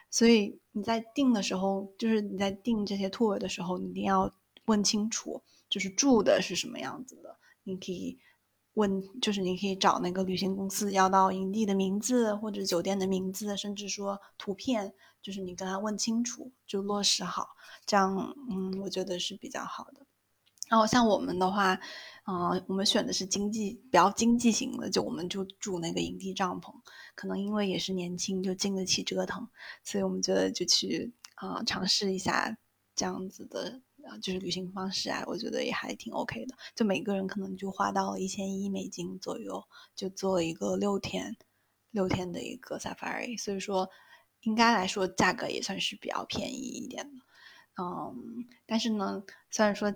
[0.08, 4.32] 所以你在订的时候，就是你在订这些 tour 的时候，你一定要
[4.66, 7.36] 问清楚，就是住的是什么样子的。
[7.64, 8.20] 你可以。
[8.74, 17.48] 问就是你可以找那个旅行公司要到营地的名字或者酒店的名字，甚至说图片，就是你跟他问清楚就落实好，
[17.84, 20.06] 这样嗯，我觉得是比较好的。
[20.70, 21.78] 然后像我们的话，
[22.26, 26.72] 嗯，我们选的是经济比较经济型的，就我们就住那个营地帐篷，
[27.16, 29.48] 可能因为也是年轻，就经得起折腾，
[29.82, 32.56] 所以我们觉得就去啊尝试一下
[32.94, 34.16] 这样子的啊。
[34.18, 36.54] 就是旅行方式啊，我觉得也还挺 OK 的。
[36.76, 39.64] 就每个人可能就花到一千一美金左右，
[39.96, 41.36] 就做一个六天
[41.90, 43.36] 六天的一个 safari。
[43.42, 43.90] 所以说，
[44.42, 47.24] 应该来说价格也算是比较便宜一点的。
[47.82, 49.92] 嗯，但是呢，虽然说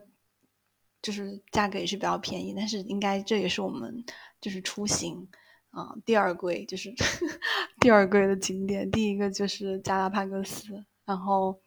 [1.05, 4.03] 就是价格也是比较便宜，但是应该这也是我们
[4.41, 5.29] 就是出行
[5.71, 6.91] 啊第二贵，就是
[7.79, 8.91] 第二贵的景点。
[8.91, 11.61] 第一个就是加拉帕戈斯，然后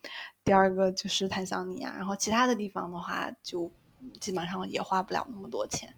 [0.44, 3.72] 第二个就是坦桑尼亚，然后其他的地方的话就
[4.20, 5.94] 基本上也花不了那么多钱。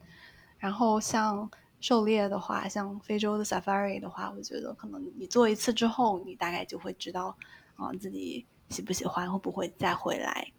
[0.57, 7.37] 然后像狩猎的话，像非洲的 safari 的话，我觉得可能你做一次之后，你大概就会知道
[7.77, 10.51] 啊自己喜不喜欢，会不会再回来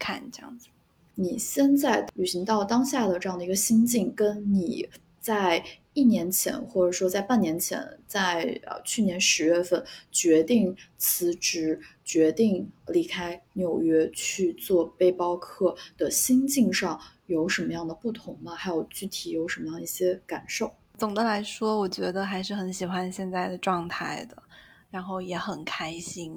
[0.00, 0.66] 看这样子。
[1.14, 4.88] 你现在旅行到当下的这样的一个心境，跟你
[5.20, 18.54] 在一年前，或者说在半年前，在呃去年十月份决定辞职、决定离开纽约去做背包客的心境上有什么样的不同吗？
[18.54, 20.74] 还有具体有什么样一些感受？
[20.98, 24.42] 总的来说，我觉得还是很喜欢现在的状态的，
[24.90, 26.34] 然后也很开心，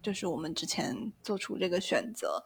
[0.00, 2.42] 就是我们之前做出这个选择。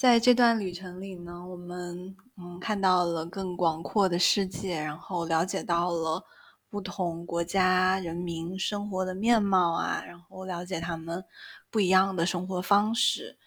[0.00, 6.22] 在这段旅程里呢，我们嗯看到了更广阔的世界，然后了解到了
[6.68, 11.24] 不同国家人民生活的面貌啊，然后了解他们
[11.70, 13.38] 不一样的生活方式。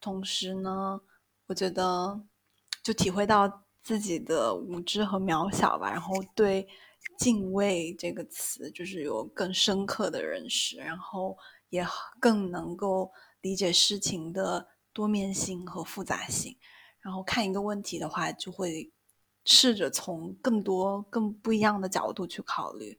[0.00, 1.00] 同时呢，
[1.46, 2.20] 我觉得
[2.82, 6.66] 就体会到自己的无知和渺小吧，然后对
[7.18, 11.86] 敬畏这个词就是有更深刻的认识，然后也
[12.20, 13.10] 更能够
[13.40, 14.66] 理解事情的。
[14.96, 16.56] 多面性和复杂性，
[17.00, 18.90] 然后看一个问题的话，就会
[19.44, 22.98] 试着从更多、更不一样的角度去考虑。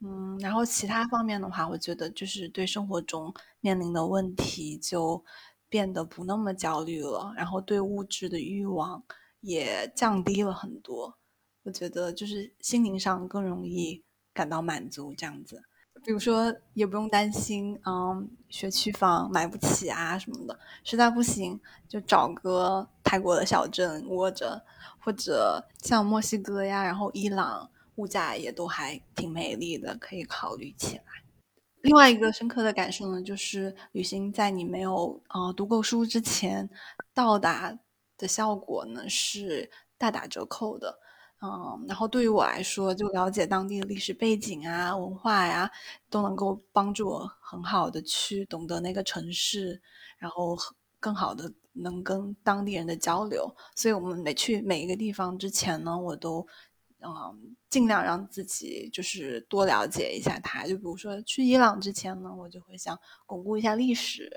[0.00, 5.24] 嗯，然后其他方面的话，我觉得就是对生活中面临的问题就
[5.70, 9.02] 变得不那么焦虑了，然后对物质的欲望
[9.40, 11.18] 也降低了很多。
[11.62, 14.04] 我觉得就是心灵上更容易
[14.34, 15.62] 感到满足，这样子。
[16.04, 20.58] 比如说，也不用担心，嗯，学区房买不起啊什么的。
[20.84, 24.62] 实在不行，就找个泰国的小镇窝着，
[24.98, 31.04] 或者像墨西哥呀，然后伊朗，物价也都还挺美丽的，可以考虑起来。
[31.80, 36.68] 另外一个深刻的感受呢，就是旅行在你没有呃读够书之前，
[37.14, 37.78] 到达
[38.18, 40.98] 的效果呢是大打折扣的。
[41.44, 45.70] 嗯，然后对于我来说，就了解当地的历史背景啊、文化呀，
[46.08, 49.82] 都能够帮助我很好的去懂得那个城市，
[50.16, 50.56] 然后
[50.98, 53.54] 更好的能跟当地人的交流。
[53.76, 56.46] 所以，我们每去每一个地方之前呢，我都
[57.00, 60.66] 嗯尽量让自己就是多了解一下它。
[60.66, 64.32] 就比如说去伊朗之前呢，我就会想巩固一下历史，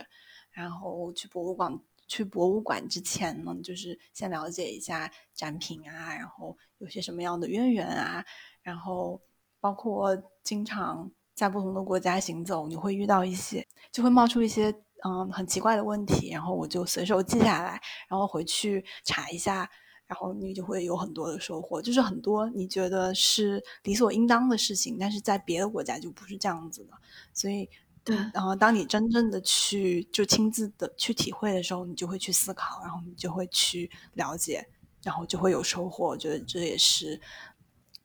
[0.52, 1.80] 然后去博物馆。
[2.08, 8.24] 去博物馆之前呢，就是先了解一下展品啊，然后有些什么样的渊源啊，
[8.62, 9.22] 然后
[9.60, 19.70] 包括经常在不同的国家行走，你会遇到一些，就会冒出一些嗯很奇怪的问题，然后我就随手记下来，然后回去查一下，
[20.08, 26.94] 然后你就会有很多的收获，就是很多你觉得是理所应当的事情，但是在别的国家就不是这样子的，
[27.34, 27.70] 所以。
[28.08, 34.66] 对，然后当你真正的去就亲自的去体会的时候，你就会去思考，然后你就会去了解，
[35.04, 36.08] 然后就会有收获。
[36.08, 37.20] 我觉得这也是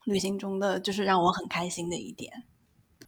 [0.06, 2.32] 旅行中的，就是让我很开心的一点。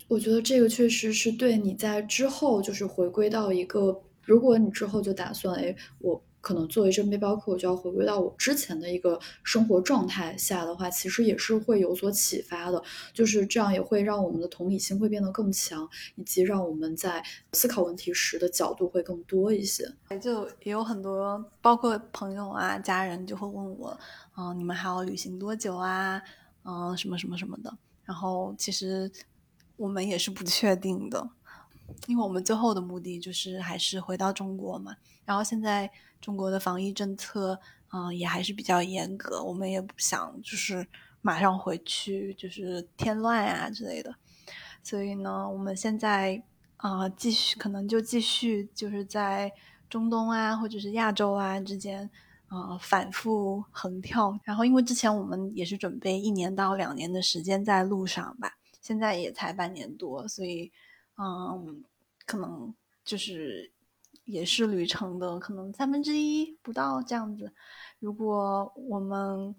[0.07, 6.23] 我觉得这个确实是对你在之后就是回归到一个，如果你之后就打算，哎，我。
[6.45, 12.83] 可能作为这背包客，我就要回归到我之前的一个生活状态下的话，其实也是会有所启发的。
[13.15, 17.25] 就是这样，也会让我们的同理心会变得更强，以及让我们在
[17.55, 19.91] 思考问题时的角度会更多一些。
[20.21, 23.99] 就也有很多，包括朋友啊、家人就会问我，
[24.37, 26.21] 嗯，你们还要旅行多久啊？
[26.65, 27.75] 嗯，什么什么什么的。
[28.05, 29.11] 然后其实
[29.77, 31.27] 我们也是不确定的，
[32.07, 34.95] 因为我们最后的目的就是还是回到中国嘛。
[35.25, 35.91] 然后现在。
[36.21, 37.61] 中国的防疫政策，
[37.93, 39.45] 嗯，也还是比较严格。
[39.45, 40.87] 我们也不想就是
[41.21, 44.15] 马上回去，就是添乱啊之类的。
[44.83, 46.43] 所以呢，我们现在
[46.79, 49.53] 啊，继续可能就继续就是在
[49.91, 52.09] 中东啊，或者是亚洲啊之间，
[52.47, 54.35] 啊，反复横跳。
[54.45, 60.73] 然后，因为之前我们也是准备一年到两年的时间在路上吧，现在也才半年多，所以，
[61.19, 61.85] 嗯，
[62.25, 63.74] 可能就是。
[64.25, 67.53] 也是旅程的可能三分之一不到这样子。
[67.99, 69.55] 如果我们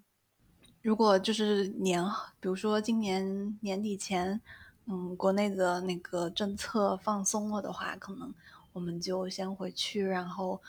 [0.81, 2.03] 如果就是年，
[2.39, 4.39] 比如说今年年底前，
[4.85, 8.33] 嗯，国内的那个政策放松了的话，可能
[8.73, 10.61] 我们就先回去，然后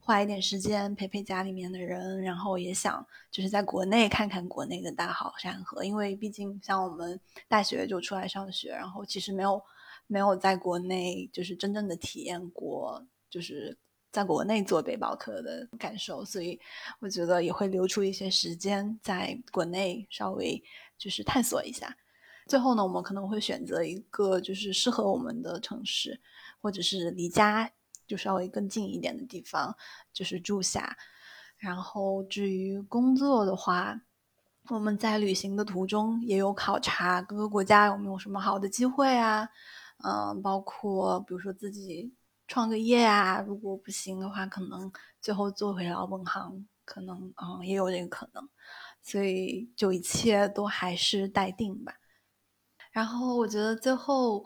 [0.00, 9.62] 花一点时间陪陪家里面的人，然后也想就是在国内看看国内的大好山河，因为毕竟像我们大学就出来上学，然后其实没有
[10.06, 13.04] 没有在国内就是真正的体验过。
[13.34, 13.76] 就是
[14.12, 16.60] 在国内做背包客的感受，所以
[17.00, 20.62] 我觉得也会留出一些时间在国内稍微
[20.96, 21.96] 就是探索一下。
[22.46, 26.20] 最后呢，我们可能会选择一个就是适合我们的城市，
[26.60, 27.68] 或者是离家
[28.06, 29.76] 就稍微更近一点的地方，
[30.12, 30.96] 就是住下。
[31.56, 34.00] 然后至于工作的话，
[34.68, 39.48] 我们在旅行的途中也有考察各个国家有没有什么好的机会啊，
[40.04, 42.14] 嗯，包括比如说自己
[42.46, 48.48] 创个业啊，如果不行的话，可能最后做回老本行，可能嗯也有这个可能。
[49.02, 51.94] 所以就一切都还是待定吧。
[52.90, 54.42] 然后我觉得最后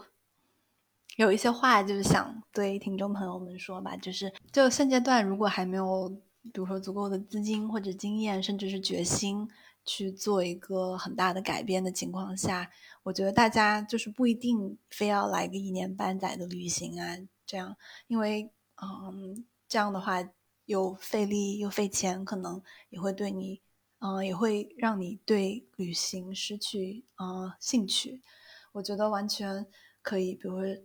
[1.17, 6.09] 有一些话就是想对听众朋友们说吧，就是就现阶段如果还没有，
[6.43, 9.49] 比如说足够的资金或者经验，甚至是决心
[9.89, 12.71] 去做一个很大的改变的情况下，
[13.05, 17.17] 我觉得大家就是不一定非要来个一年半载的旅行啊，
[17.47, 17.75] 这样，
[18.07, 20.29] 因为嗯这样的话
[20.67, 23.63] 又费力又费钱，可能也会对你。
[24.01, 28.23] 嗯，也会让你对旅行失去呃兴趣。
[28.71, 29.67] 我觉得完全
[30.03, 30.83] 可以，比如说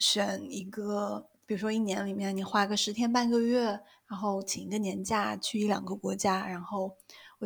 [0.00, 3.66] 选一个，比如说一年里面你花个十天半个月，
[4.08, 6.96] 然后请一个年假去一两个国家，然后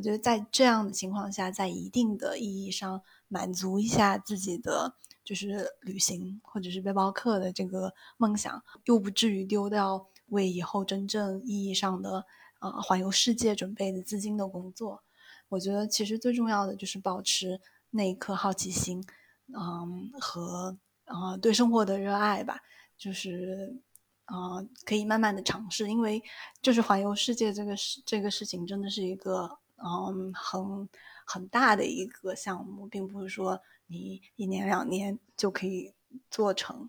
[0.00, 12.24] 我觉得在这样的情况下，在一定的意义上满足一下自己的就是旅行或者是背包客的这个梦想，又不至于丢掉为以后真正意义上的
[12.60, 15.02] 呃环游世界准备的资金的工作。
[15.50, 19.04] 我觉得其实最重要的就是保持那一颗好奇心，
[19.48, 22.62] 嗯，和呃对生活的热爱吧。
[22.96, 23.82] 就是，
[24.28, 26.22] 呃，可以慢慢的尝试，因为
[26.62, 30.88] 就是环游世界这个事这个事情真的是一个嗯很
[31.26, 35.94] 很大的一个项目，并不是说你一年两年就可以
[36.30, 36.88] 做成。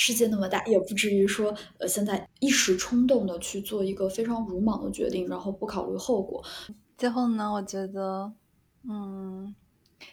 [0.00, 6.40] 世界那么大，也不至于说呃现在一时冲动的去做一个非常鲁莽的决定，然后不考虑后果。
[6.96, 8.32] 最后呢，我觉得，
[8.88, 9.52] 嗯，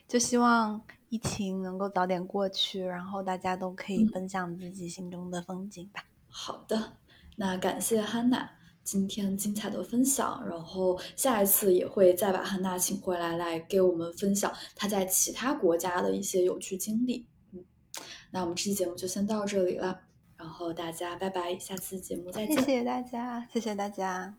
[0.07, 6.03] 就希望疫情能够早点过去，然后大家都可以奔向自己心中的风景吧。
[6.29, 6.97] 好的，
[7.35, 8.49] 那感谢汉娜
[8.85, 17.25] 今天精彩的分享，然后下一次也会再把汉娜请回来，来给我们分享她在其他国家的一些有趣经历。
[17.51, 17.65] 嗯，
[18.31, 20.01] 那我们这期节目就先到这里了，
[20.37, 22.55] 然后大家拜拜，下次节目再见。
[22.57, 24.35] 谢谢大家，谢谢大家。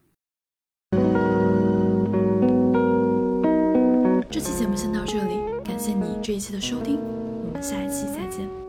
[4.30, 5.34] 这期节目先到这里，
[5.64, 7.00] 感谢你这一期的收听，
[7.44, 8.65] 我们下一期再见。